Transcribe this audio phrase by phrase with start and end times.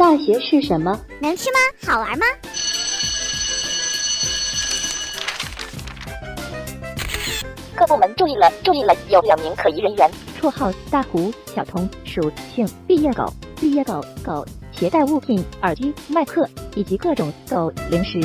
[0.00, 0.98] 大学是什么？
[1.20, 1.58] 能吃吗？
[1.86, 2.24] 好玩吗？
[7.76, 10.10] 各部门注意了，注意了，有两名可疑人员。
[10.40, 13.30] 绰号大胡、小童，属性毕业狗。
[13.56, 14.42] 毕业狗狗
[14.72, 18.20] 携带物品：耳机、麦克以及各种狗零食。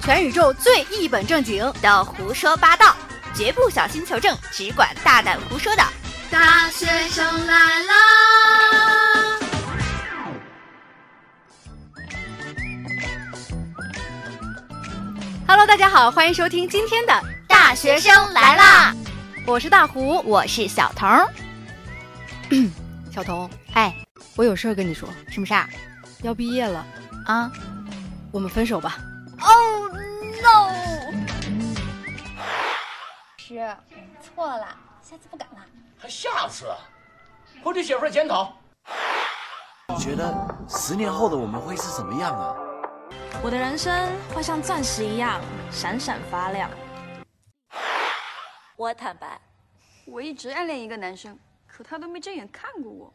[0.00, 2.96] 全宇宙最一本正经的胡说八道，
[3.34, 5.82] 绝不小心求证，只管大胆胡说的
[6.30, 7.94] 大学生来啦
[15.48, 17.12] ！Hello，大家好，欢迎收听今天的
[17.48, 18.92] 《大学生来啦》，
[19.44, 21.08] 我是大胡，我是小童。
[23.10, 23.92] 小童，哎，
[24.36, 25.68] 我有事儿跟你说，什么事儿？
[26.22, 26.86] 要毕业了
[27.26, 27.50] 啊，
[28.30, 28.98] 我们分手吧。
[29.40, 29.90] Oh
[30.42, 30.70] no！
[33.36, 33.76] 师，
[34.22, 34.68] 错了，
[35.02, 35.56] 下次不敢了。
[36.00, 36.64] 还下次？
[37.62, 38.54] 回去写份检讨。
[39.88, 40.34] 你觉得
[40.66, 42.56] 十年后的我们会是什么样啊？
[43.42, 46.70] 我的人生会像钻石一样闪闪发亮。
[48.76, 49.38] 我坦白，
[50.06, 53.12] 我一直暗恋一个男生，可他都没正眼看过我。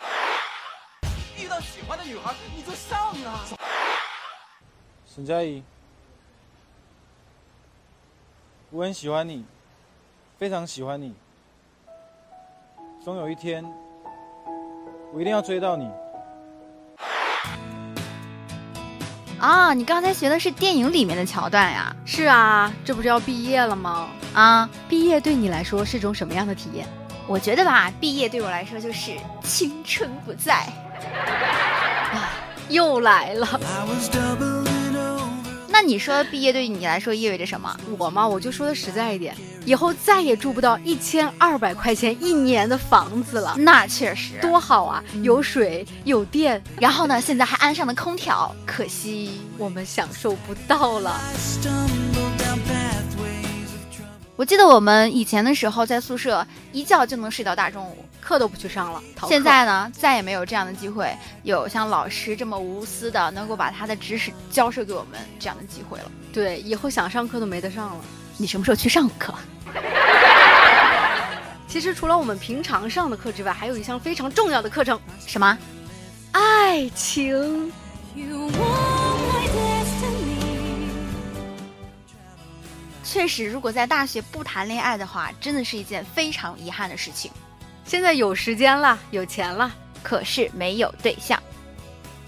[1.38, 3.40] 遇到喜欢的女孩你就上啊！
[5.06, 5.64] 沈佳宜，
[8.68, 9.46] 我很喜欢你，
[10.38, 11.14] 非常喜欢你。
[13.02, 13.64] 总有一天，
[15.14, 15.90] 我一定要追到你。
[19.38, 21.96] 啊，你刚才学的是电影里面的桥段呀？
[22.04, 24.06] 是啊，这不是要毕业了吗？
[24.34, 26.86] 啊，毕业对你来说是种什么样的体验？
[27.26, 30.66] 我觉得吧，毕业对我来说就是青春不在。
[32.12, 32.28] 啊，
[32.68, 33.46] 又来了。
[35.72, 37.74] 那你说毕业对于你来说意味着什么？
[37.98, 43.54] 我嘛，我就说的实在一点，以后再也住不到一千二百块钱一年的房子了。
[43.56, 51.18] 那确实多好啊，有水有电，然后呢，现在还安上了空调，可惜我们享受不到了。
[54.40, 59.02] 我记得我们以前的时候在宿舍一觉就能睡到大中午，课都不去上了。
[59.28, 66.10] 现在呢，再也没有这样的机会，有像老师这么无私的能够把他的知识教授给我们这样的机会了。
[66.32, 68.00] 对，以后想上课都没得上了。
[68.38, 69.34] 你什么时候去上课？
[71.68, 75.58] 其实除了我们平常上的课之外，还有一项非常重要的课程，什么？
[76.32, 77.70] 爱情。
[83.10, 87.28] 确实，如果在大学不谈恋爱的话，真的是一件非常遗憾的事情。
[87.84, 89.68] 现在有时间了，有钱了，
[90.00, 91.42] 可是没有对象。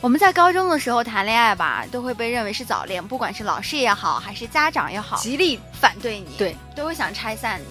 [0.00, 7.66] 我们在高中的时候谈恋爱吧，都会被认为是早恋，不管是老师也好，还是家长也好，极力反对你，对，都会想拆散你。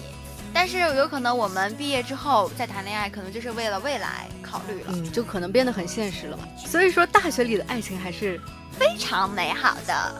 [0.54, 6.38] 但是有可能我们毕业之后再谈恋爱，可能就是为了未来考虑了，嗯，就可能变得很现实了。
[6.64, 8.40] 所以说，大学里的爱情还是
[8.78, 10.14] 非常美好的。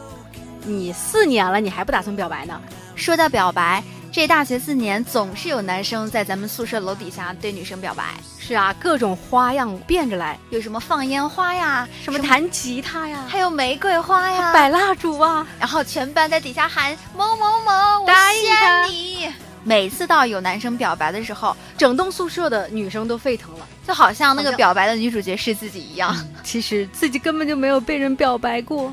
[0.65, 2.61] 你四年了，你还不打算表白呢？
[3.01, 8.05] 说到表白，这大学四年总是有男生在咱们宿舍楼底下对女生表白。
[8.39, 19.33] 是啊，各种花样变着来，有什么放烟花呀，什么弹吉他呀，还有玫瑰花呀，摆蜡烛啊，然后全班在底下喊某某某，答应你。
[19.65, 26.15] 每次到有男生表白的时候，整栋宿舍的女生都沸腾了，就好像那个表白的女主角是自己一样。
[26.45, 28.93] 其实自己根本就没有被人表白过。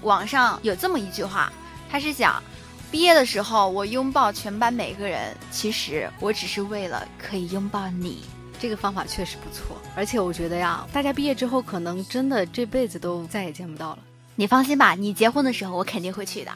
[0.00, 1.52] 网上有这么一句话，
[1.90, 2.42] 他是讲，
[2.90, 8.24] 毕业的时候我拥抱全班每个人，其实我只是为了可以拥抱你。
[8.58, 13.98] 这个方法确实不错，而且我觉得呀，大家毕业之后可能真的这辈子都再也见不到了。
[14.34, 16.52] 你放心吧，你结婚的时候我肯定会去的。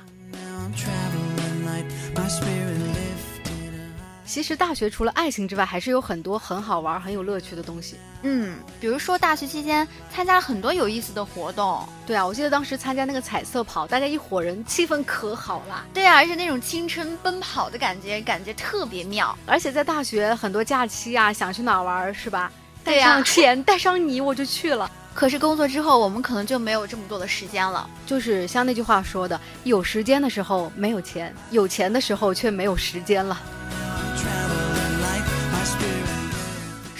[4.30, 7.96] 其实大学除了爱情之外，还是有很多很好玩、很有乐趣的东西。
[8.22, 11.84] 嗯，比如说大学期间参加了很多有意思的活动。
[12.06, 15.84] 对啊，我记得当时参加那个彩色跑，大家一伙人，气氛可好了。
[15.92, 19.36] 对啊，而且那种青春奔跑的感觉，感觉特别妙。
[19.46, 22.52] 而且在大学很多假期啊，想去哪玩是吧？
[22.84, 24.88] 带上钱，带上你，我就去了。
[25.12, 27.90] 可是工作之后，我们可能就没有这么多的时间了。
[28.06, 33.36] 就是像那句话说的，有时间的时候没有钱，有钱的时候却没有时间了。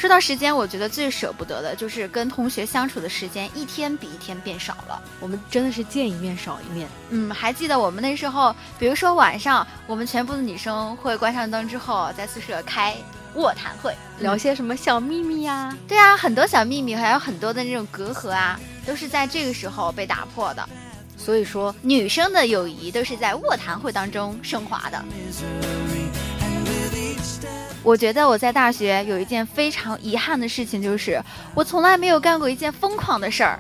[0.01, 4.99] 说到时间，我觉得最舍不得的就是跟同学相处的时间一天比一天变少了。
[5.21, 6.89] 我们真的是见一面少一面。
[7.11, 12.97] 嗯，还记得我们那时候，比如说晚上，我们全部的女生会关上灯之后，在宿舍开
[13.35, 15.77] 卧谈会，聊些什么小秘密呀？
[15.87, 20.67] 对啊，很多小秘密，还有很多的那种隔阂啊，都是在这个时候被打破的。
[21.19, 25.05] 所以说，女生的友谊都是在卧谈会当中升华的。
[27.83, 31.23] 我觉得我在大学有一件非常遗憾的事情，就是
[31.55, 33.59] 我从来没有干过一件疯狂的事儿。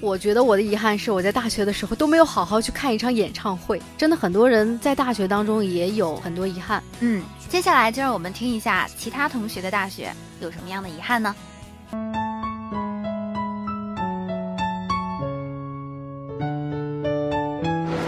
[0.00, 3.80] 我觉得我的遗憾是我在大学的时候都没有好好去看一场演唱会。
[3.96, 6.82] 真的，很多人在大学当中也有很多遗憾。
[7.00, 11.34] 嗯，接下来就让我们听一下其他同学的大学有什么样的遗憾呢？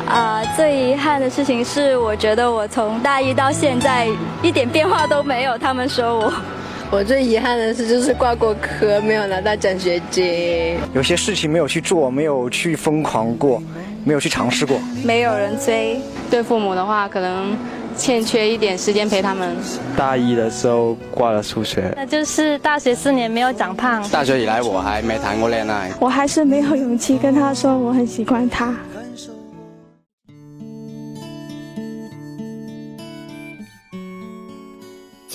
[0.09, 4.09] 啊，最遗憾的事情是，我觉得我从大一到现在
[4.43, 5.59] 一点变化都没有。
[5.59, 6.33] 他们说我，
[6.91, 10.79] 我最遗憾的事就是挂过科，没有拿到奖学金。
[10.95, 13.63] 有些事情没有去做，没有去疯狂过，
[14.03, 14.81] 没有去尝试过。
[15.05, 16.01] 没有人追。
[16.31, 17.55] 对父母的话，可能
[17.95, 19.55] 欠缺一点时间陪他们。
[19.95, 21.93] 大一的时候挂了数学。
[21.95, 24.03] 那就是大学四年没有长胖。
[24.09, 25.91] 大学以来我还没谈过恋爱。
[26.01, 28.75] 我还是没有勇气跟他说我很喜欢他。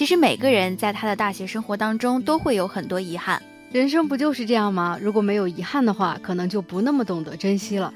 [0.03, 3.41] 其实每个人在他的大学生活当中都会有很多遗憾，
[3.71, 4.99] 人生不就是这样吗？
[5.01, 7.93] 如果没有遗憾的话，可能就不那么懂得珍惜了。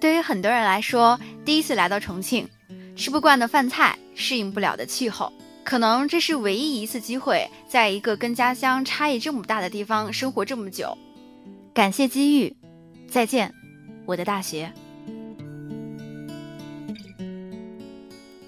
[0.00, 2.48] 对于很多人来说，第一次来到重庆，
[2.96, 5.30] 吃不惯的饭菜，适应不了的气候，
[5.64, 10.96] 可能这是唯一一次机会，在一个跟家乡差异这么大的地方生活这么久。
[11.74, 12.56] 感谢机遇，
[13.06, 13.52] 再见，
[14.06, 14.72] 我的大学。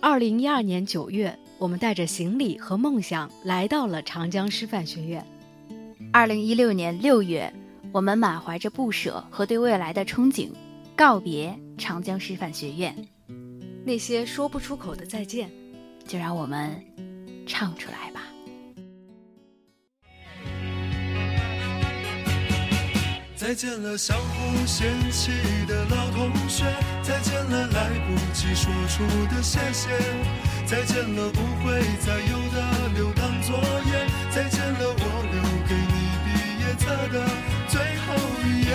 [0.00, 1.38] 二零一二年九月。
[1.58, 5.24] 我们带着行李和梦想来到了长江师范学院。
[6.12, 7.52] 二零一六年六月，
[7.92, 10.50] 我们满怀着不舍和对未来的憧憬，
[10.94, 12.94] 告别长江师范学院。
[13.84, 15.50] 那些说不出口的再见，
[16.06, 16.82] 就让我们
[17.46, 18.22] 唱出来吧。
[23.34, 25.30] 再见了，相互嫌弃
[25.68, 26.64] 的老同学；
[27.02, 29.88] 再见了，来不及说出的谢谢；
[30.66, 34.04] 再见了，不会再有的留堂作业；
[34.34, 36.26] 再见了，我留给你毕
[36.60, 37.14] 业册的
[37.68, 38.06] 最后
[38.42, 38.68] 一页。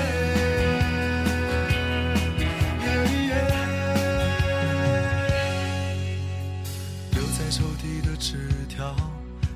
[7.12, 8.96] 留在抽屉的纸条，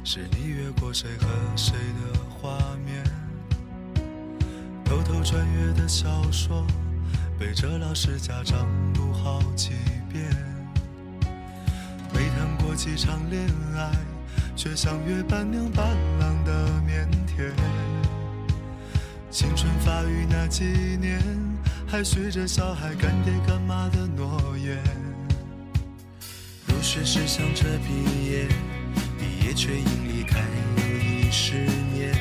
[0.04, 3.02] 是你越过谁和谁的画面。
[4.84, 6.68] 偷偷穿越的小说，
[7.40, 9.72] 背着老师家长读好几
[10.12, 10.55] 遍。
[12.76, 13.42] 几场恋
[13.78, 13.90] 爱，
[14.56, 15.88] 却像约伴娘伴
[16.20, 17.08] 郎的腼
[17.38, 17.54] 腆。
[19.32, 20.66] 青春发育那几
[21.00, 21.22] 年，
[21.88, 24.78] 还许着小孩干爹干妈的诺言。
[26.68, 28.48] 入学时想着毕业，
[29.18, 30.42] 毕业却因离开
[30.78, 31.56] 又一十
[31.94, 32.14] 年。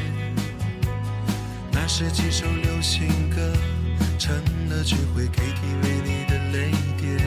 [1.72, 3.52] 那是几首流行歌，
[4.18, 4.34] 成
[4.68, 7.18] 了聚会 KTV 里的泪点。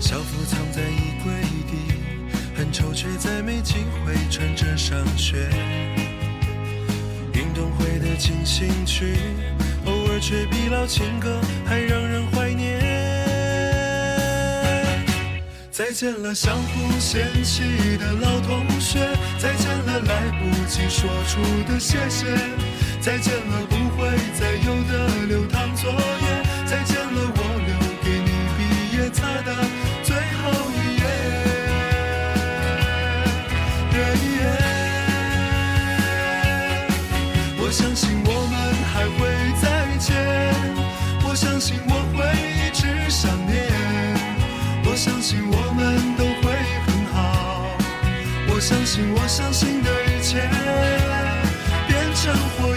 [0.00, 1.09] 校服藏在衣，
[3.60, 5.48] 机会穿着上学。
[7.34, 9.16] 运动会的进行曲，
[9.86, 12.78] 偶尔却比老情歌还让人怀念。
[15.70, 17.62] 再见了，相互嫌弃
[17.96, 19.00] 的老同学；
[19.38, 21.40] 再见了，来不及说出
[21.72, 22.26] 的谢谢。
[23.00, 23.76] 再见了，不
[48.60, 50.38] 我相信我相信的一切
[51.88, 52.76] 变成火